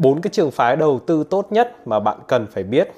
[0.00, 2.88] bốn cái trường phái đầu tư tốt nhất mà bạn cần phải biết.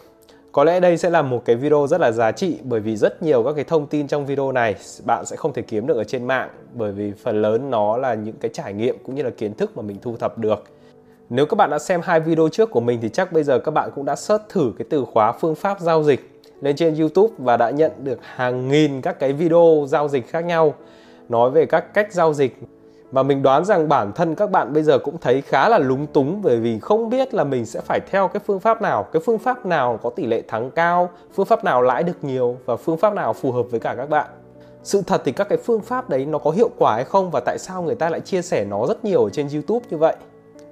[0.52, 3.22] Có lẽ đây sẽ là một cái video rất là giá trị bởi vì rất
[3.22, 6.04] nhiều các cái thông tin trong video này bạn sẽ không thể kiếm được ở
[6.04, 9.30] trên mạng bởi vì phần lớn nó là những cái trải nghiệm cũng như là
[9.30, 10.64] kiến thức mà mình thu thập được.
[11.30, 13.70] Nếu các bạn đã xem hai video trước của mình thì chắc bây giờ các
[13.70, 17.34] bạn cũng đã search thử cái từ khóa phương pháp giao dịch lên trên YouTube
[17.38, 20.74] và đã nhận được hàng nghìn các cái video giao dịch khác nhau,
[21.28, 22.56] nói về các cách giao dịch
[23.12, 26.06] và mình đoán rằng bản thân các bạn bây giờ cũng thấy khá là lúng
[26.06, 29.22] túng bởi vì không biết là mình sẽ phải theo cái phương pháp nào, cái
[29.26, 32.76] phương pháp nào có tỷ lệ thắng cao, phương pháp nào lãi được nhiều và
[32.76, 34.26] phương pháp nào phù hợp với cả các bạn.
[34.82, 37.40] Sự thật thì các cái phương pháp đấy nó có hiệu quả hay không và
[37.46, 40.16] tại sao người ta lại chia sẻ nó rất nhiều ở trên youtube như vậy?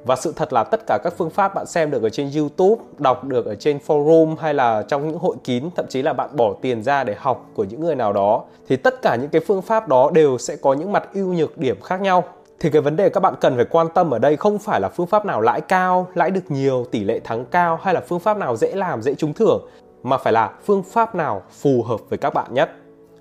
[0.05, 2.83] Và sự thật là tất cả các phương pháp bạn xem được ở trên YouTube,
[2.99, 6.37] đọc được ở trên forum hay là trong những hội kín, thậm chí là bạn
[6.37, 9.41] bỏ tiền ra để học của những người nào đó thì tất cả những cái
[9.47, 12.25] phương pháp đó đều sẽ có những mặt ưu nhược điểm khác nhau.
[12.61, 14.89] Thì cái vấn đề các bạn cần phải quan tâm ở đây không phải là
[14.89, 18.21] phương pháp nào lãi cao, lãi được nhiều, tỷ lệ thắng cao hay là phương
[18.21, 19.69] pháp nào dễ làm, dễ trúng thưởng
[20.03, 22.71] mà phải là phương pháp nào phù hợp với các bạn nhất.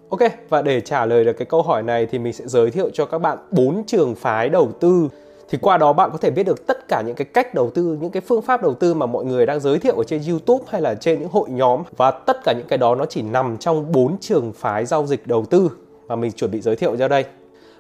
[0.10, 0.20] Ok,
[0.50, 3.06] và để trả lời được cái câu hỏi này thì mình sẽ giới thiệu cho
[3.06, 5.10] các bạn bốn trường phái đầu tư
[5.50, 7.98] thì qua đó bạn có thể biết được tất cả những cái cách đầu tư,
[8.02, 10.66] những cái phương pháp đầu tư mà mọi người đang giới thiệu ở trên YouTube
[10.70, 11.84] hay là trên những hội nhóm.
[11.98, 15.28] Và tất cả những cái đó nó chỉ nằm trong bốn trường phái giao dịch
[15.28, 15.72] đầu tư
[16.08, 17.26] mà mình chuẩn bị giới thiệu ra đây.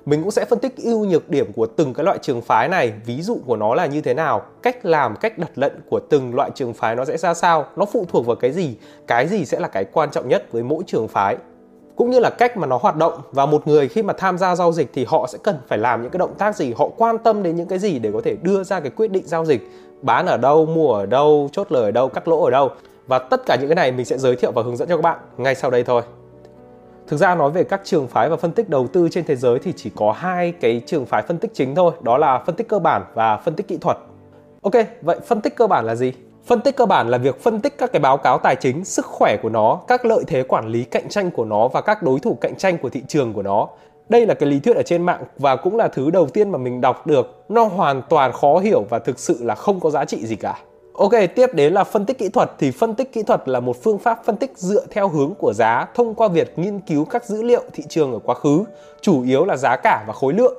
[0.05, 2.93] Mình cũng sẽ phân tích ưu nhược điểm của từng cái loại trường phái này,
[3.05, 6.35] ví dụ của nó là như thế nào, cách làm, cách đặt lệnh của từng
[6.35, 8.75] loại trường phái nó sẽ ra sao, nó phụ thuộc vào cái gì
[9.07, 11.37] cái gì sẽ là cái quan trọng nhất với mỗi trường phái
[11.99, 13.13] cũng như là cách mà nó hoạt động.
[13.31, 16.01] Và một người khi mà tham gia giao dịch thì họ sẽ cần phải làm
[16.01, 16.73] những cái động tác gì?
[16.77, 19.23] Họ quan tâm đến những cái gì để có thể đưa ra cái quyết định
[19.25, 19.71] giao dịch?
[20.01, 22.69] Bán ở đâu mua ở đâu chốt lời ở đâu cắt lỗ ở đâu?
[23.07, 25.01] Và tất cả những cái này mình sẽ giới thiệu và hướng dẫn cho các
[25.01, 26.01] bạn ngay sau đây thôi.
[27.07, 29.59] Thực ra nói về các trường phái và phân tích đầu tư trên thế giới
[29.59, 32.67] thì chỉ có hai cái trường phái phân tích chính thôi, đó là phân tích
[32.67, 33.97] cơ bản và phân tích kỹ thuật.
[34.61, 36.13] Ok, vậy phân tích cơ bản là gì?
[36.49, 39.05] Phân tích cơ bản là việc phân tích các cái báo cáo tài chính, sức
[39.05, 42.19] khỏe của nó, các lợi thế quản lý cạnh tranh của nó và các đối
[42.19, 43.67] thủ cạnh tranh của thị trường của nó.
[44.09, 46.57] Đây là cái lý thuyết ở trên mạng và cũng là thứ đầu tiên mà
[46.57, 47.43] mình đọc được.
[47.49, 50.59] Nó hoàn toàn khó hiểu và thực sự là không có giá trị gì cả.
[50.93, 53.83] Ok, tiếp đến là phân tích kỹ thuật thì phân tích kỹ thuật là một
[53.83, 57.25] phương pháp phân tích dựa theo hướng của giá thông qua việc nghiên cứu các
[57.25, 58.63] dữ liệu thị trường ở quá khứ,
[59.01, 60.57] chủ yếu là giá cả và khối lượng.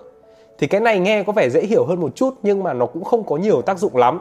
[0.59, 3.05] Thì cái này nghe có vẻ dễ hiểu hơn một chút nhưng mà nó cũng
[3.05, 4.21] không có nhiều tác dụng lắm.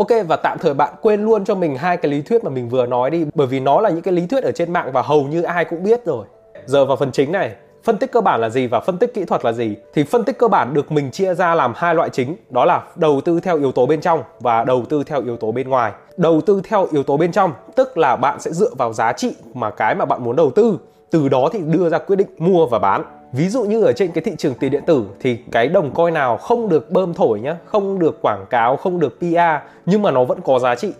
[0.00, 2.68] Ok và tạm thời bạn quên luôn cho mình hai cái lý thuyết mà mình
[2.68, 5.02] vừa nói đi bởi vì nó là những cái lý thuyết ở trên mạng và
[5.02, 6.26] hầu như ai cũng biết rồi.
[6.66, 9.24] Giờ vào phần chính này, phân tích cơ bản là gì và phân tích kỹ
[9.24, 9.76] thuật là gì?
[9.94, 12.82] Thì phân tích cơ bản được mình chia ra làm hai loại chính đó là
[12.96, 15.92] đầu tư theo yếu tố bên trong và đầu tư theo yếu tố bên ngoài.
[16.16, 19.34] Đầu tư theo yếu tố bên trong tức là bạn sẽ dựa vào giá trị
[19.54, 20.78] mà cái mà bạn muốn đầu tư
[21.10, 24.12] từ đó thì đưa ra quyết định mua và bán ví dụ như ở trên
[24.12, 27.40] cái thị trường tiền điện tử thì cái đồng coin nào không được bơm thổi
[27.40, 30.92] nhá, không được quảng cáo, không được PR nhưng mà nó vẫn có giá trị.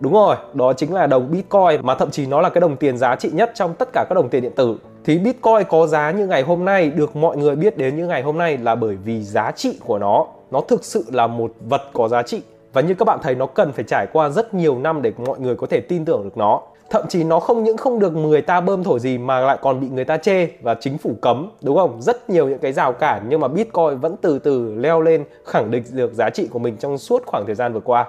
[0.00, 2.98] Đúng rồi, đó chính là đồng bitcoin, mà thậm chí nó là cái đồng tiền
[2.98, 4.76] giá trị nhất trong tất cả các đồng tiền điện tử.
[5.04, 8.22] Thì bitcoin có giá như ngày hôm nay, được mọi người biết đến như ngày
[8.22, 10.26] hôm nay là bởi vì giá trị của nó.
[10.50, 12.42] Nó thực sự là một vật có giá trị.
[12.72, 15.40] Và như các bạn thấy, nó cần phải trải qua rất nhiều năm để mọi
[15.40, 18.42] người có thể tin tưởng được nó thậm chí nó không những không được người
[18.42, 21.50] ta bơm thổi gì mà lại còn bị người ta chê và chính phủ cấm,
[21.62, 22.02] đúng không?
[22.02, 25.70] Rất nhiều những cái rào cản, nhưng mà bitcoin vẫn từ từ leo lên, khẳng
[25.70, 28.06] định được giá trị của mình trong suốt khoảng thời gian vừa qua.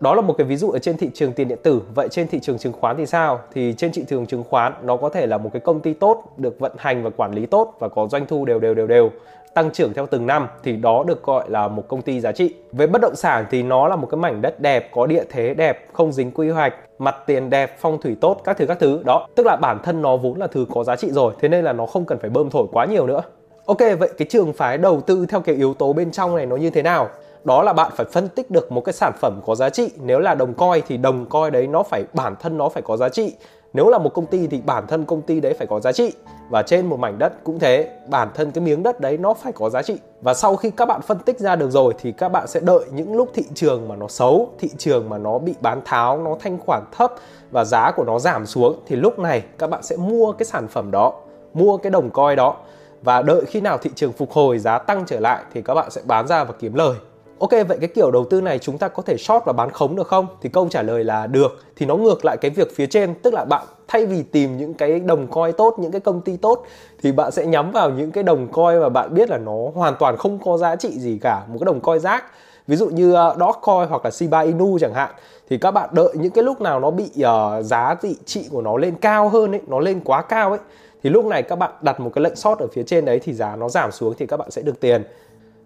[0.00, 1.82] Đó là một cái ví dụ ở trên thị trường tiền điện tử.
[1.94, 3.40] Vậy trên thị trường chứng khoán thì sao?
[3.54, 6.24] Thì trên thị trường chứng khoán, nó có thể là một cái công ty tốt,
[6.36, 9.10] được vận hành và quản lý tốt và có doanh thu đều đều đều đều
[9.54, 12.54] tăng trưởng theo từng năm thì đó được gọi là một công ty giá trị.
[12.72, 15.54] Về bất động sản thì nó là một cái mảnh đất đẹp, có địa thế
[15.54, 19.02] đẹp, không dính quy hoạch, mặt tiền đẹp, phong thủy tốt, các thứ các thứ.
[19.04, 21.64] Đó, tức là bản thân nó vốn là thứ có giá trị rồi, thế nên
[21.64, 23.22] là nó không cần phải bơm thổi quá nhiều nữa.
[23.66, 26.56] Ok, vậy cái trường phái đầu tư theo cái yếu tố bên trong này nó
[26.56, 27.08] như thế nào?
[27.44, 30.18] đó là bạn phải phân tích được một cái sản phẩm có giá trị nếu
[30.18, 33.08] là đồng coi thì đồng coi đấy nó phải bản thân nó phải có giá
[33.08, 33.34] trị
[33.72, 36.12] nếu là một công ty thì bản thân công ty đấy phải có giá trị.
[36.50, 39.52] Và trên một mảnh đất cũng thế, bản thân cái miếng đất đấy nó phải
[39.52, 39.98] có giá trị.
[40.20, 42.84] Và sau khi các bạn phân tích ra được rồi thì các bạn sẽ đợi
[42.92, 46.36] những lúc thị trường mà nó xấu, thị trường mà nó bị bán tháo, nó
[46.40, 47.12] thanh khoản thấp
[47.50, 50.68] và giá của nó giảm xuống thì lúc này các bạn sẽ mua cái sản
[50.68, 51.12] phẩm đó,
[51.54, 52.56] mua cái đồng coi đó.
[53.02, 55.90] Và đợi khi nào thị trường phục hồi, giá tăng trở lại thì các bạn
[55.90, 56.94] sẽ bán ra và kiếm lời.
[57.38, 59.96] Ok vậy cái kiểu đầu tư này chúng ta có thể short và bán khống
[59.96, 60.26] được không?
[60.40, 61.64] Thì câu trả lời là được.
[61.76, 64.74] Thì nó ngược lại cái việc phía trên tức là bạn thay vì tìm những
[64.74, 66.64] cái đồng coin tốt, những cái công ty tốt
[67.02, 69.94] thì bạn sẽ nhắm vào những cái đồng coin mà bạn biết là nó hoàn
[69.98, 72.24] toàn không có giá trị gì cả, một cái đồng coin rác.
[72.66, 75.10] Ví dụ như ờ, Dogecoin hoặc là Shiba Inu chẳng hạn
[75.50, 78.62] thì các bạn đợi những cái lúc nào nó bị uh, giá trị trị của
[78.62, 80.58] nó lên cao hơn ấy, nó lên quá cao ấy
[81.02, 83.32] thì lúc này các bạn đặt một cái lệnh short ở phía trên đấy thì
[83.32, 85.04] giá nó giảm xuống thì các bạn sẽ được tiền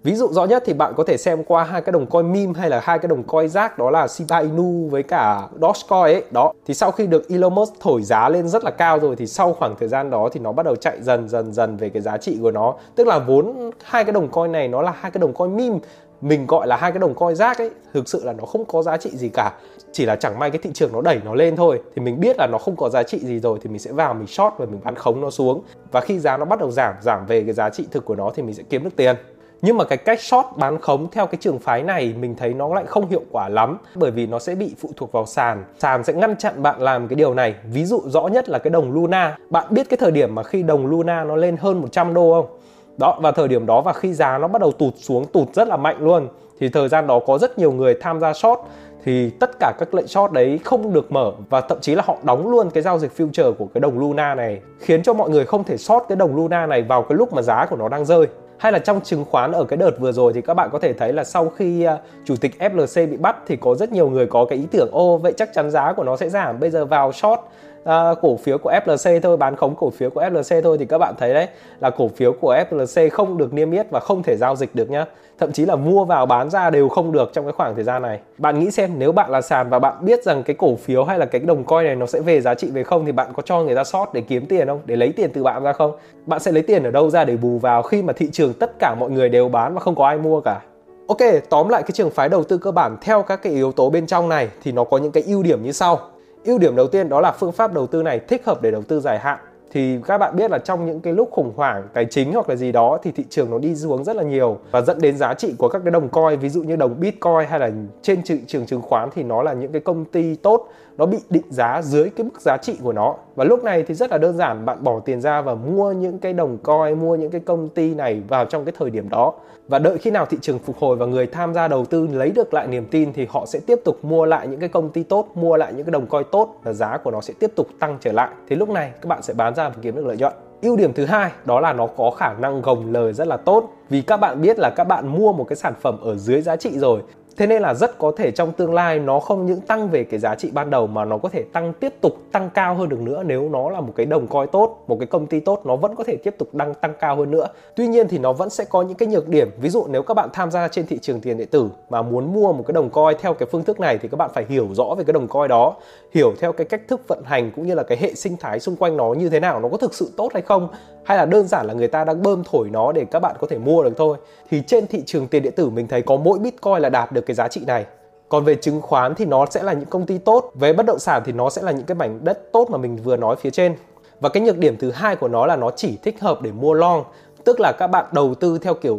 [0.02, 2.52] Ví dụ rõ nhất thì bạn có thể xem qua hai cái đồng coin meme
[2.60, 6.24] hay là hai cái đồng coin rác đó là Shiba Inu với cả Dogecoin ấy.
[6.30, 9.26] Đó, thì sau khi được Elon Musk thổi giá lên rất là cao rồi thì
[9.26, 12.02] sau khoảng thời gian đó thì nó bắt đầu chạy dần dần dần về cái
[12.02, 12.74] giá trị của nó.
[12.94, 15.78] Tức là vốn hai cái đồng coin này nó là hai cái đồng coin meme
[16.20, 18.82] mình gọi là hai cái đồng coin rác ấy thực sự là nó không có
[18.82, 19.52] giá trị gì cả
[19.92, 22.36] chỉ là chẳng may cái thị trường nó đẩy nó lên thôi thì mình biết
[22.38, 24.66] là nó không có giá trị gì rồi thì mình sẽ vào mình short và
[24.66, 25.62] mình bán khống nó xuống
[25.92, 28.30] và khi giá nó bắt đầu giảm giảm về cái giá trị thực của nó
[28.34, 29.16] thì mình sẽ kiếm được tiền
[29.62, 32.74] nhưng mà cái cách short bán khống theo cái trường phái này mình thấy nó
[32.74, 35.64] lại không hiệu quả lắm, bởi vì nó sẽ bị phụ thuộc vào sàn.
[35.78, 37.54] Sàn sẽ ngăn chặn bạn làm cái điều này.
[37.72, 39.36] Ví dụ rõ nhất là cái đồng Luna.
[39.50, 42.58] Bạn biết cái thời điểm mà khi đồng Luna nó lên hơn 100 đô không?
[42.96, 45.68] Đó, và thời điểm đó và khi giá nó bắt đầu tụt xuống, tụt rất
[45.68, 46.28] là mạnh luôn.
[46.60, 48.60] Thì thời gian đó có rất nhiều người tham gia short.
[49.04, 52.16] Thì tất cả các lệnh short đấy không được mở và thậm chí là họ
[52.22, 55.44] đóng luôn cái giao dịch future của cái đồng Luna này, khiến cho mọi người
[55.44, 58.04] không thể short cái đồng Luna này vào cái lúc mà giá của nó đang
[58.04, 58.26] rơi
[58.62, 60.92] hay là trong chứng khoán ở cái đợt vừa rồi thì các bạn có thể
[60.92, 64.26] thấy là sau khi à, chủ tịch FLC bị bắt thì có rất nhiều người
[64.26, 66.84] có cái ý tưởng, ô, vậy chắc chắn giá của nó sẽ giảm, bây giờ
[66.84, 67.40] vào short
[67.82, 70.98] uh, cổ phiếu của FLC thôi bán khống cổ phiếu của FLC thôi thì các
[70.98, 71.46] bạn thấy đấy
[71.80, 74.90] là cổ phiếu của FLC không được niêm yết và không thể giao dịch được
[74.90, 75.04] nhá.
[75.38, 78.02] Thậm chí là mua vào bán ra đều không được trong cái khoảng thời gian
[78.02, 78.20] này.
[78.38, 81.18] Bạn nghĩ xem nếu bạn là sàn và bạn biết rằng cái cổ phiếu hay
[81.18, 83.42] là cái đồng coin này nó sẽ về giá trị về không thì bạn có
[83.42, 84.80] cho người ta sót để kiếm tiền không?
[84.84, 85.92] Để lấy tiền từ bạn ra không?
[86.26, 88.70] Bạn sẽ lấy tiền ở đâu ra để bù vào khi mà thị trường tất
[88.78, 90.60] cả mọi người đều bán và không có ai mua cả?
[91.08, 91.18] Ok,
[91.48, 94.06] tóm lại cái trường phái đầu tư cơ bản theo các cái yếu tố bên
[94.06, 95.98] trong này thì nó có những cái ưu điểm như sau
[96.44, 98.82] ưu điểm đầu tiên đó là phương pháp đầu tư này thích hợp để đầu
[98.82, 99.38] tư dài hạn.
[99.72, 102.56] Thì các bạn biết là trong những cái lúc khủng hoảng tài chính hoặc là
[102.56, 105.34] gì đó thì thị trường nó đi xuống rất là nhiều và dẫn đến giá
[105.34, 107.70] trị của các cái đồng coin, ví dụ như đồng bitcoin hay là
[108.02, 111.18] trên thị trường chứng khoán thì nó là những cái công ty tốt nó bị
[111.30, 113.14] định giá dưới cái mức giá trị của nó.
[113.34, 116.18] Và lúc này thì rất là đơn giản, bạn bỏ tiền ra và mua những
[116.18, 119.32] cái đồng coin, mua những cái công ty này vào trong cái thời điểm đó.
[119.68, 122.30] Và đợi khi nào thị trường phục hồi và người tham gia đầu tư lấy
[122.30, 125.02] được lại niềm tin thì họ sẽ tiếp tục mua lại những cái công ty
[125.02, 127.66] tốt, mua lại những cái đồng coin tốt và giá của nó sẽ tiếp tục
[127.78, 128.28] tăng trở lại.
[128.48, 130.32] Thì lúc này các bạn sẽ bán ra và kiếm được lợi nhuận.
[130.62, 133.70] Ưu điểm thứ hai, đó là nó có khả năng gồng lời rất là tốt.
[133.88, 136.56] Vì các bạn biết là các bạn mua một cái sản phẩm ở dưới giá
[136.56, 137.00] trị rồi
[137.36, 140.20] Thế nên là rất có thể trong tương lai nó không những tăng về cái
[140.20, 143.00] giá trị ban đầu mà nó có thể tăng tiếp tục tăng cao hơn được
[143.00, 145.76] nữa nếu nó là một cái đồng coi tốt, một cái công ty tốt nó
[145.76, 147.46] vẫn có thể tiếp tục đăng tăng cao hơn nữa.
[147.76, 149.50] Tuy nhiên thì nó vẫn sẽ có những cái nhược điểm.
[149.60, 152.32] Ví dụ nếu các bạn tham gia trên thị trường tiền điện tử mà muốn
[152.34, 154.68] mua một cái đồng coi theo cái phương thức này thì các bạn phải hiểu
[154.72, 155.76] rõ về cái đồng coi đó,
[156.14, 158.76] hiểu theo cái cách thức vận hành cũng như là cái hệ sinh thái xung
[158.76, 160.68] quanh nó như thế nào, nó có thực sự tốt hay không
[161.04, 163.46] hay là đơn giản là người ta đang bơm thổi nó để các bạn có
[163.46, 164.16] thể mua được thôi.
[164.50, 167.26] Thì trên thị trường tiền điện tử mình thấy có mỗi Bitcoin là đạt được
[167.26, 167.84] cái giá trị này.
[168.28, 170.98] Còn về chứng khoán thì nó sẽ là những công ty tốt, về bất động
[170.98, 173.50] sản thì nó sẽ là những cái mảnh đất tốt mà mình vừa nói phía
[173.50, 173.74] trên.
[174.20, 176.72] Và cái nhược điểm thứ hai của nó là nó chỉ thích hợp để mua
[176.72, 177.04] long,
[177.44, 178.98] tức là các bạn đầu tư theo kiểu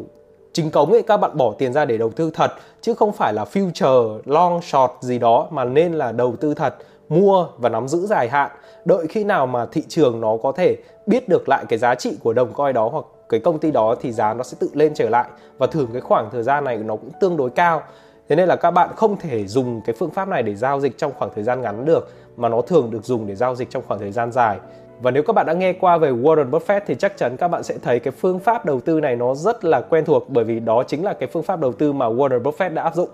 [0.53, 2.51] chính cống ấy, các bạn bỏ tiền ra để đầu tư thật,
[2.81, 6.75] chứ không phải là future, long, short gì đó mà nên là đầu tư thật
[7.09, 8.51] mua và nắm giữ dài hạn
[8.85, 12.17] đợi khi nào mà thị trường nó có thể biết được lại cái giá trị
[12.23, 14.93] của đồng coin đó hoặc cái công ty đó thì giá nó sẽ tự lên
[14.93, 15.25] trở lại
[15.57, 17.81] và thường cái khoảng thời gian này nó cũng tương đối cao
[18.29, 20.97] Thế nên là các bạn không thể dùng cái phương pháp này để giao dịch
[20.97, 23.83] trong khoảng thời gian ngắn được, mà nó thường được dùng để giao dịch trong
[23.87, 24.57] khoảng thời gian dài.
[25.01, 27.63] Và nếu các bạn đã nghe qua về Warren Buffett thì chắc chắn các bạn
[27.63, 30.59] sẽ thấy cái phương pháp đầu tư này nó rất là quen thuộc, bởi vì
[30.59, 33.09] đó chính là cái phương pháp đầu tư mà Warren Buffett đã áp dụng.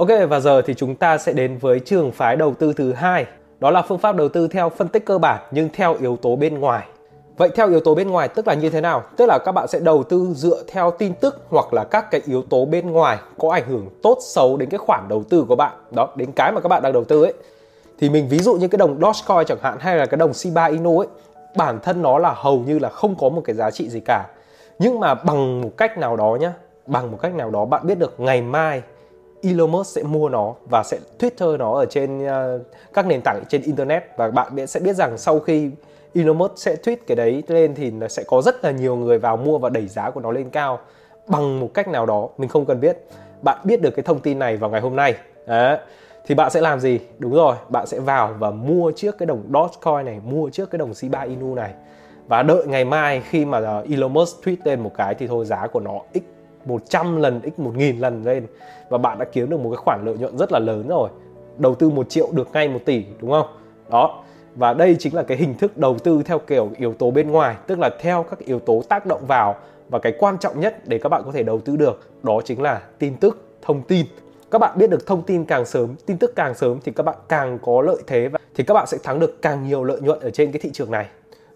[0.00, 3.26] Ok và giờ thì chúng ta sẽ đến với trường phái đầu tư thứ hai.
[3.58, 6.36] Đó là phương pháp đầu tư theo phân tích cơ bản nhưng theo yếu tố
[6.36, 6.86] bên ngoài.
[7.36, 9.02] Vậy theo yếu tố bên ngoài tức là như thế nào?
[9.16, 12.20] Tức là các bạn sẽ đầu tư dựa theo tin tức hoặc là các cái
[12.26, 15.56] yếu tố bên ngoài có ảnh hưởng tốt xấu đến cái khoản đầu tư của
[15.56, 15.72] bạn.
[15.90, 17.34] Đó, đến cái mà các bạn đang đầu tư ấy.
[17.98, 20.64] Thì mình ví dụ như cái đồng Dogecoin chẳng hạn hay là cái đồng Shiba
[20.64, 21.08] Inu ấy,
[21.56, 24.26] bản thân nó là hầu như là không có một cái giá trị gì cả.
[24.78, 26.52] Nhưng mà bằng một cách nào đó nhá,
[26.86, 28.82] bằng một cách nào đó bạn biết được ngày mai
[29.42, 32.30] Elon Musk sẽ mua nó và sẽ Twitter nó ở trên uh,
[32.92, 34.04] các nền tảng trên internet.
[34.16, 35.70] Và bạn sẽ biết rằng sau khi
[36.14, 39.36] Elon Musk sẽ tweet cái đấy lên thì sẽ có rất là nhiều người vào
[39.36, 40.78] mua và đẩy giá của nó lên cao
[41.26, 42.28] bằng một cách nào đó.
[42.38, 42.98] Mình không cần biết.
[43.44, 45.14] Bạn biết được cái thông tin này vào ngày hôm nay.
[45.46, 45.78] Đấy.
[46.26, 47.00] Thì bạn sẽ làm gì?
[47.18, 50.78] Đúng rồi bạn sẽ vào và mua trước cái đồng Dogecoin này mua trước cái
[50.78, 51.72] đồng Shiba Inu này.
[52.28, 55.44] Và đợi ngày mai khi mà à, Elon Musk tweet lên một cái thì thôi
[55.44, 56.18] giá của nó x
[56.64, 58.46] 100 lần x 1000 lần lên
[58.88, 61.10] và bạn đã kiếm được một cái khoản lợi nhuận rất là lớn rồi.
[61.58, 63.46] Đầu tư một triệu được ngay một tỷ, đúng không?
[63.90, 64.22] Đó.
[64.54, 67.56] Và đây chính là cái hình thức đầu tư theo kiểu yếu tố bên ngoài,
[67.66, 69.56] tức là theo các yếu tố tác động vào.
[69.88, 72.62] Và cái quan trọng nhất để các bạn có thể đầu tư được đó chính
[72.62, 74.06] là tin tức, thông tin.
[74.50, 77.16] Các bạn biết được thông tin càng sớm, tin tức càng sớm thì các bạn
[77.28, 80.20] càng có lợi thế và thì các bạn sẽ thắng được càng nhiều lợi nhuận
[80.20, 81.06] ở trên cái thị trường này.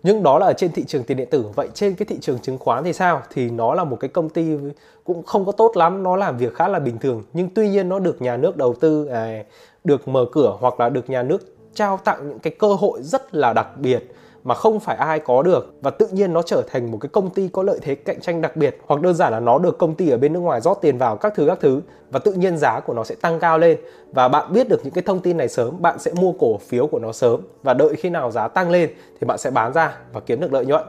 [0.02, 1.44] Nhưng đó là ở trên thị trường tiền điện tử.
[1.54, 3.22] Vậy trên cái thị trường chứng khoán thì sao?
[3.32, 4.56] Thì nó là một cái công ty
[5.04, 7.22] cũng không có tốt lắm, nó làm việc khá là bình thường.
[7.32, 9.44] Nhưng tuy nhiên nó được nhà nước đầu tư à,
[9.84, 11.42] được mở cửa hoặc là được nhà nước
[11.74, 15.42] trao tặng những cái cơ hội rất là đặc biệt mà không phải ai có
[15.42, 15.74] được.
[15.80, 18.40] Và tự nhiên nó trở thành một cái công ty có lợi thế cạnh tranh
[18.40, 20.78] đặc biệt, hoặc đơn giản là nó được công ty ở bên nước ngoài rót
[20.80, 21.80] tiền vào các thứ các thứ.
[22.10, 23.78] Và tự nhiên giá của nó sẽ tăng cao lên.
[24.12, 26.86] Và bạn biết được những cái thông tin này sớm, bạn sẽ mua cổ phiếu
[26.86, 27.40] của nó sớm.
[27.62, 30.52] Và đợi khi nào giá tăng lên thì bạn sẽ bán ra và kiếm được
[30.52, 30.84] lợi nhuận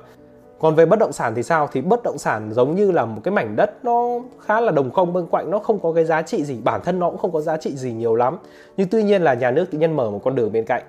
[0.65, 1.69] còn về bất động sản thì sao?
[1.71, 4.91] Thì bất động sản giống như là một cái mảnh đất nó khá là đồng
[4.91, 7.31] không, bên quạnh nó không có cái giá trị gì, bản thân nó cũng không
[7.31, 8.37] có giá trị gì nhiều lắm.
[8.77, 10.83] Nhưng tuy nhiên là nhà nước tự nhiên mở một con đường bên cạnh.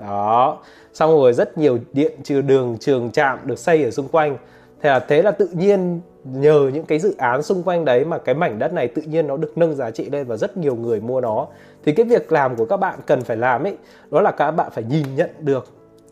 [0.00, 0.58] Đó.
[0.94, 4.36] Xong rồi rất nhiều điện trừ đường, trường trạm được xây ở xung quanh.
[4.82, 8.18] Thế là thế là tự nhiên nhờ những cái dự án xung quanh đấy mà
[8.18, 10.74] cái mảnh đất này tự nhiên nó được nâng giá trị lên và rất nhiều
[10.74, 11.46] người mua nó.
[11.84, 13.76] Thì cái việc làm của các bạn cần phải làm ấy,
[14.10, 15.66] đó là các bạn phải nhìn nhận được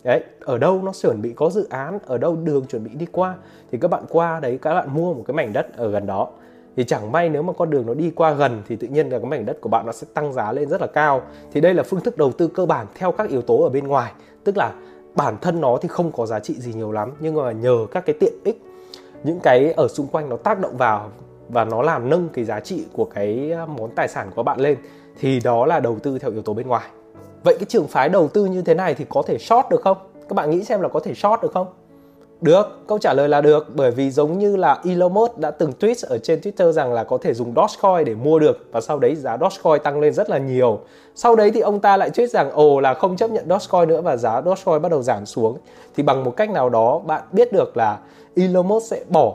[0.04, 3.06] đấy, ở đâu nó chuẩn bị có dự án, ở đâu đường chuẩn bị đi
[3.12, 3.34] qua,
[3.72, 6.28] thì các bạn qua đấy, các bạn mua một cái mảnh đất ở gần đó.
[6.76, 9.18] Thì chẳng may nếu mà con đường nó đi qua gần thì tự nhiên là
[9.18, 11.22] cái mảnh đất của bạn nó sẽ tăng giá lên rất là cao.
[11.52, 13.86] Thì đây là phương thức đầu tư cơ bản theo các yếu tố ở bên
[13.86, 14.12] ngoài.
[14.44, 14.72] Tức là
[15.14, 18.06] bản thân nó thì không có giá trị gì nhiều lắm, nhưng mà nhờ các
[18.06, 18.62] cái tiện ích,
[19.24, 21.10] những cái ở xung quanh nó tác động vào
[21.48, 24.60] và nó làm nâng cái giá trị của cái à, món tài sản của bạn
[24.60, 24.78] lên,
[25.18, 26.90] thì đó là đầu tư theo yếu tố bên ngoài
[27.44, 29.96] vậy cái trường phái đầu tư như thế này thì có thể short được không
[30.28, 31.66] các bạn nghĩ xem là có thể short được không
[32.42, 35.72] được, câu trả lời là được bởi vì giống như là Elon Musk đã từng
[35.80, 38.98] tweet ở trên Twitter rằng là có thể dùng Dogecoin để mua được và sau
[38.98, 40.80] đấy giá Dogecoin tăng lên rất là nhiều.
[41.14, 44.00] Sau đấy thì ông ta lại tweet rằng ồ là không chấp nhận Dogecoin nữa
[44.00, 45.58] và giá Dogecoin bắt đầu giảm xuống.
[45.96, 47.98] Thì bằng một cách nào đó bạn biết được là
[48.36, 49.32] Elon Musk sẽ bỏ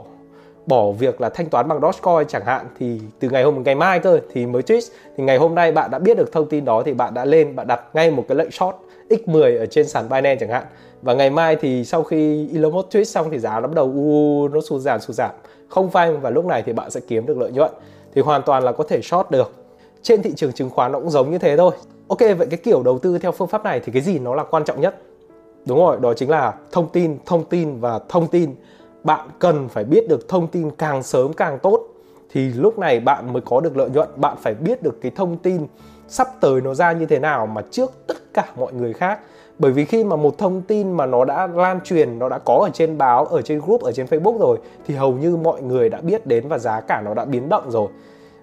[0.67, 3.99] bỏ việc là thanh toán bằng Dogecoin chẳng hạn, thì từ ngày hôm, ngày mai
[3.99, 4.81] cơ, thì mới tweet
[5.17, 7.55] thì ngày hôm nay bạn đã biết được thông tin đó thì bạn đã lên,
[7.55, 8.75] bạn đặt ngay một cái lệnh short
[9.09, 10.63] x10 ở trên sàn Binance chẳng hạn.
[11.01, 13.85] Và ngày mai thì sau khi Elon Musk tweet xong thì giá nó bắt đầu
[13.85, 15.31] u, nó sụt giảm sụt giảm.
[15.67, 17.71] Không phanh và lúc này thì bạn sẽ kiếm được lợi nhuận.
[18.15, 19.53] Thì hoàn toàn là có thể short được.
[20.01, 21.71] Trên thị trường chứng khoán nó cũng giống như thế thôi.
[22.07, 24.43] Ok, vậy cái kiểu đầu tư theo phương pháp này thì cái gì nó là
[24.43, 24.95] quan trọng nhất?
[25.65, 28.55] Đúng rồi, đó chính là thông tin thông tin và thông tin
[29.07, 31.87] bạn cần phải biết được thông tin càng sớm càng tốt,
[32.31, 34.09] thì lúc này bạn mới có được lợi nhuận.
[34.15, 35.67] Bạn phải biết được cái thông tin
[36.07, 39.19] sắp tới nó ra như thế nào mà trước tất cả mọi người khác.
[39.59, 42.59] Bởi vì khi mà một thông tin mà nó đã lan truyền, nó đã có
[42.63, 45.89] ở trên báo, ở trên group, ở trên facebook rồi, thì hầu như mọi người
[45.89, 47.87] đã biết đến và giá cả nó đã biến động rồi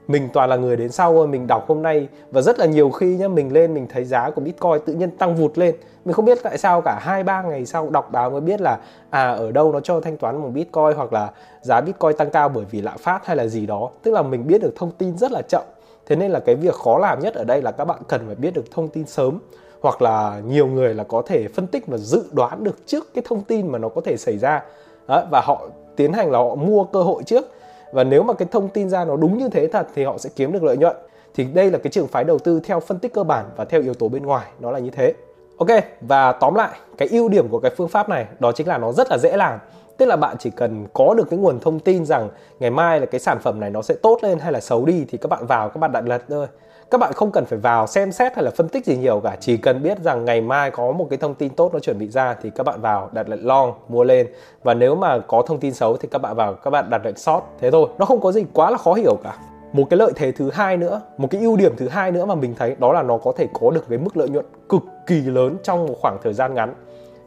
[0.08, 2.08] mình toàn là người đến sau thôi mình đọc hôm nay.
[2.30, 5.10] Và rất là nhiều khi nhá mình lên mình thấy giá của bitcoin tự nhiên
[5.10, 5.74] tăng vụt lên.
[6.04, 8.78] Mình không biết tại sao cả hai ba ngày sau đọc báo mới biết là
[9.10, 11.30] à ở đâu nó cho thanh toán bằng bitcoin hoặc là
[11.62, 13.90] giá bitcoin tăng cao bởi vì lạm phát hay là gì đó.
[14.02, 15.62] Tức là mình biết được thông tin rất là chậm.
[16.06, 18.34] Thế nên là cái việc khó làm nhất ở đây là các bạn cần phải
[18.34, 19.38] biết được thông tin sớm.
[19.80, 23.24] Hoặc là nhiều người là có thể phân tích và dự đoán được trước cái
[23.28, 24.62] thông tin mà nó có thể xảy ra.
[25.08, 27.50] Đó, và họ tiến hành là họ mua cơ hội trước
[27.94, 30.30] và nếu mà cái thông tin ra nó đúng như thế thật thì họ sẽ
[30.36, 30.96] kiếm được lợi nhuận.
[31.34, 33.82] Thì đây là cái trường phái đầu tư theo phân tích cơ bản và theo
[33.82, 35.14] yếu tố bên ngoài, nó là như thế.
[35.58, 35.68] Ok,
[36.00, 38.92] và tóm lại, cái ưu điểm của cái phương pháp này, đó chính là nó
[38.92, 39.58] rất là dễ làm.
[39.96, 42.28] Tức là bạn chỉ cần có được cái nguồn thông tin rằng
[42.60, 45.04] ngày mai là cái sản phẩm này nó sẽ tốt lên hay là xấu đi
[45.10, 46.46] thì các bạn vào, các bạn đặt lật thôi
[46.90, 49.36] các bạn không cần phải vào xem xét hay là phân tích gì nhiều cả.
[49.40, 52.08] Chỉ cần biết rằng ngày mai có một cái thông tin tốt nó chuẩn bị
[52.08, 54.26] ra thì các bạn vào đặt lệnh long mua lên.
[54.62, 57.16] Và nếu mà có thông tin xấu thì các bạn vào các bạn đặt lệnh
[57.16, 59.36] short thế thôi nó không có gì quá là khó hiểu cả.
[59.72, 62.34] Một cái lợi thế thứ hai nữa một cái ưu điểm thứ hai nữa mà
[62.34, 65.20] mình thấy đó là nó có thể có được cái mức lợi nhuận cực kỳ
[65.20, 66.74] lớn trong một khoảng thời gian ngắn.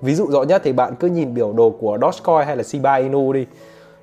[0.01, 2.95] Ví dụ rõ nhất thì bạn cứ nhìn biểu đồ của Dogecoin hay là Shiba
[2.95, 3.45] Inu đi.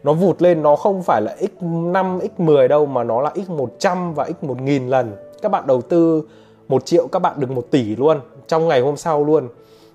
[0.03, 4.29] Nó vụt lên nó không phải là x5, x10 đâu mà nó là x100 và
[4.43, 5.13] x1000 lần
[5.45, 6.23] các bạn đầu tư
[6.69, 9.49] một triệu, các bạn được một tỷ luôn, trong ngày hôm sau luôn.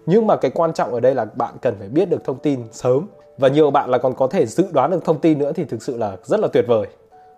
[0.06, 2.60] Nhưng mà cái quan trọng ở đây là bạn cần phải biết được thông tin
[2.72, 3.08] sớm.
[3.38, 5.84] Và nhiều bạn là còn có thể dự đoán được thông tin nữa thì thực
[5.84, 6.88] sự là rất là tuyệt vời.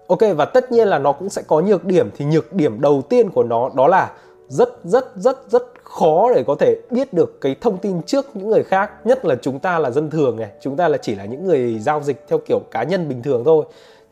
[0.08, 2.10] Ok, và tất nhiên là nó cũng sẽ có nhược điểm.
[2.18, 4.12] Thì nhược điểm đầu tiên của nó đó là
[4.48, 8.50] rất rất rất rất khó để có thể biết được cái thông tin trước những
[8.50, 8.92] người khác.
[9.06, 11.80] Nhất là chúng ta là dân thường này, chúng ta là chỉ là những người
[11.80, 13.66] giao dịch theo kiểu cá nhân bình thường thôi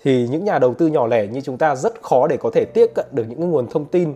[0.03, 2.65] thì những nhà đầu tư nhỏ lẻ như chúng ta rất khó để có thể
[2.74, 4.13] tiếp cận được những nguồn thông tin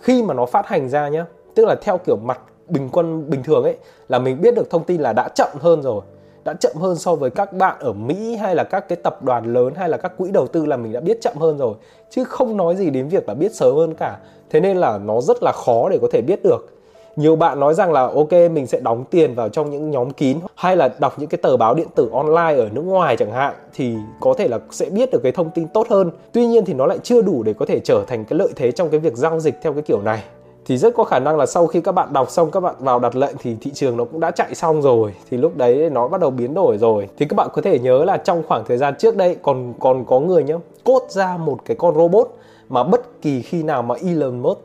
[0.00, 1.24] khi mà nó phát hành ra nhé
[1.54, 3.76] tức là theo kiểu mặt bình quân, bình thường ấy,
[4.08, 6.02] là mình biết được thông tin là đã chậm hơn rồi.
[6.44, 9.52] Đã chậm hơn so với các bạn ở Mỹ hay là các cái tập đoàn
[9.52, 11.74] lớn hay là các quỹ đầu tư là mình đã biết chậm hơn rồi.
[12.10, 14.18] Chứ không nói gì đến việc là biết sớm hơn cả.
[14.50, 16.81] Thế nên là nó rất là khó để có thể biết được
[17.16, 20.38] nhiều bạn nói rằng là, ok, mình sẽ đóng tiền vào trong những nhóm kín
[20.54, 23.54] hay là đọc những cái tờ báo điện tử online ở nước ngoài chẳng hạn
[23.74, 26.10] thì có thể là sẽ biết được cái thông tin tốt hơn.
[26.32, 28.72] Tuy nhiên thì nó lại chưa đủ để có thể trở thành cái lợi thế
[28.72, 30.22] trong cái việc giao dịch theo cái kiểu này.
[30.66, 32.98] Thì rất có khả năng là sau khi các bạn đọc xong, các bạn vào
[32.98, 35.14] đặt lệnh thì thị trường nó cũng đã chạy xong rồi.
[35.30, 37.08] Thì lúc đấy nó bắt đầu biến đổi rồi.
[37.18, 40.04] Thì các bạn có thể nhớ là trong khoảng thời gian trước đây còn còn
[40.04, 40.54] có người nhá
[40.84, 42.28] cốt ra một cái con robot
[42.68, 44.58] mà bất kỳ khi nào mà Elon Musk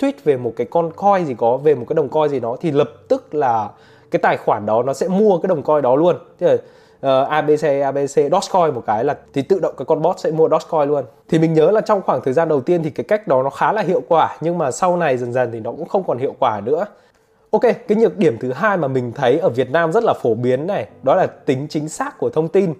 [0.00, 2.56] tweet về một cái con coin gì có về một cái đồng coin gì đó
[2.60, 3.70] thì lập tức là
[4.10, 6.16] cái tài khoản đó nó sẽ mua cái đồng coin đó luôn.
[6.38, 6.60] Tức là uh,
[7.00, 10.48] ờ, ABC ABC Dogecoin một cái là thì tự động cái con bot sẽ mua
[10.48, 11.04] Dogecoin luôn.
[11.28, 13.50] Thì mình nhớ là trong khoảng thời gian đầu tiên thì cái cách đó nó
[13.50, 16.18] khá là hiệu quả nhưng mà sau này dần dần thì nó cũng không còn
[16.18, 16.86] hiệu quả nữa.
[17.50, 20.34] Ok, cái nhược điểm thứ hai mà mình thấy ở Việt Nam rất là phổ
[20.34, 22.74] biến này, đó là tính chính xác của thông tin.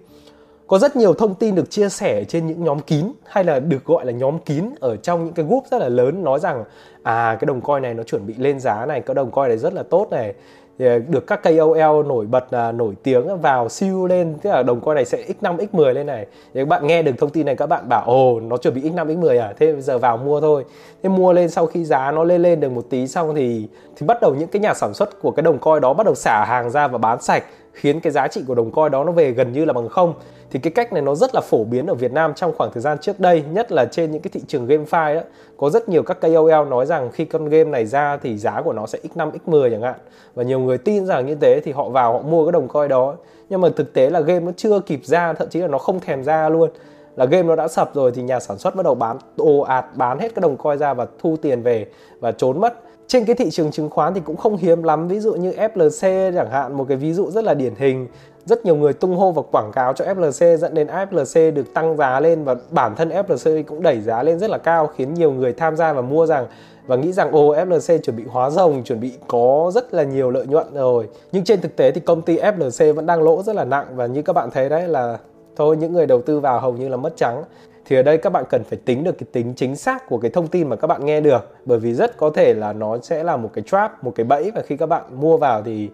[0.66, 3.84] Có rất nhiều thông tin được chia sẻ trên những nhóm kín hay là được
[3.84, 6.64] gọi là nhóm kín ở trong những cái group rất là lớn nói rằng
[7.02, 9.58] à cái đồng coin này nó chuẩn bị lên giá này, cái đồng coin này
[9.58, 10.34] rất là tốt này.
[10.78, 14.80] À, được các KOL nổi bật là nổi tiếng vào siêu lên tức là đồng
[14.80, 16.26] coin này sẽ x5 x10 lên này.
[16.54, 18.80] Thì các bạn nghe được thông tin này các bạn bảo ồ nó chuẩn bị
[18.82, 19.54] x5 x10 à?
[19.58, 20.64] Thế giờ vào mua thôi.
[21.02, 24.06] Thế mua lên sau khi giá nó lên lên được một tí xong thì thì
[24.06, 26.44] bắt đầu những cái nhà sản xuất của cái đồng coin đó bắt đầu xả
[26.44, 29.30] hàng ra và bán sạch khiến cái giá trị của đồng coin đó nó về
[29.30, 30.14] gần như là bằng không.
[30.50, 32.80] Thì cái cách này nó rất là phổ biến ở Việt Nam trong khoảng thời
[32.80, 35.20] gian trước đây, nhất là trên những cái thị trường GameFi đó
[35.56, 38.72] có rất nhiều các KOL nói rằng khi con game này ra thì giá của
[38.72, 39.94] nó sẽ x5 x10 chẳng hạn.
[40.34, 42.88] Và nhiều người tin rằng như thế thì họ vào họ mua cái đồng coin
[42.88, 43.14] đó.
[43.48, 46.00] Nhưng mà thực tế là game nó chưa kịp ra, thậm chí là nó không
[46.00, 46.70] thèm ra luôn.
[47.16, 49.84] Là game nó đã sập rồi thì nhà sản xuất bắt đầu bán, ồ ạt,
[49.94, 51.86] bán hết cái đồng coin ra và thu tiền về
[52.20, 55.08] và trốn mất trên cái thị trường chứng khoán thì cũng không hiếm lắm.
[55.08, 58.08] Ví dụ như FLC chẳng hạn, một cái ví dụ rất là điển hình.
[58.44, 61.96] Rất nhiều người tung hô và quảng cáo cho FLC dẫn đến FLC được tăng
[61.96, 65.32] giá lên và bản thân FLC cũng đẩy giá lên rất là cao, khiến nhiều
[65.32, 66.46] người tham gia và mua rằng
[66.86, 70.30] và nghĩ rằng, ồ FLC chuẩn bị hóa rồng, chuẩn bị có rất là nhiều
[70.30, 71.08] lợi nhuận rồi.
[71.32, 74.06] Nhưng trên thực tế thì công ty FLC vẫn đang lỗ rất là nặng và
[74.06, 75.18] như các bạn thấy đấy là
[75.56, 77.44] thôi, những người đầu tư vào hầu như là mất trắng
[77.84, 80.30] thì ở đây các bạn cần phải tính được cái tính chính xác của cái
[80.30, 81.54] thông tin mà các bạn nghe được.
[81.64, 84.50] Bởi vì rất có thể là nó sẽ là một cái trap, một cái bẫy.
[84.54, 85.90] Và khi các bạn mua vào thì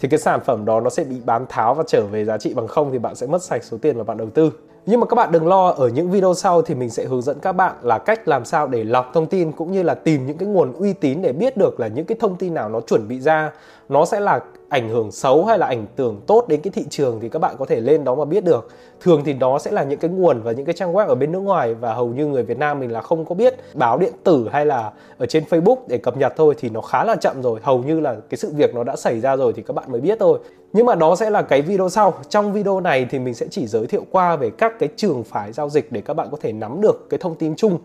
[0.00, 2.54] thì cái sản phẩm đó nó sẽ bị bán tháo và trở về giá trị
[2.54, 4.52] bằng không, thì bạn sẽ mất sạch số tiền mà bạn đầu tư.
[4.86, 7.38] Nhưng mà các bạn đừng lo, ở những video sau thì mình sẽ hướng dẫn
[7.40, 10.38] các bạn là cách làm sao để lọc thông tin, cũng như là tìm những
[10.38, 13.08] cái nguồn uy tín để biết được là những cái thông tin nào nó chuẩn
[13.08, 13.52] bị ra
[13.88, 17.20] nó sẽ là ảnh hưởng xấu hay là ảnh hưởng tốt đến cái thị trường
[17.20, 18.68] thì các bạn có thể lên đó mà biết được.
[19.00, 21.32] Thường thì đó sẽ là những cái nguồn và những cái trang web ở bên
[21.32, 23.54] nước ngoài và hầu như người Việt Nam mình là không có biết.
[23.74, 27.04] Báo điện tử hay là ở trên Facebook để cập nhật thôi thì nó khá
[27.04, 27.60] là chậm rồi.
[27.62, 30.00] Hầu như là cái sự việc nó đã xảy ra rồi thì các bạn mới
[30.00, 30.38] biết thôi.
[30.72, 32.14] Nhưng mà đó sẽ là cái video sau.
[32.28, 35.52] Trong video này thì mình sẽ chỉ giới thiệu qua về các cái trường phái
[35.52, 37.78] giao dịch để các bạn có thể nắm được cái thông tin chung.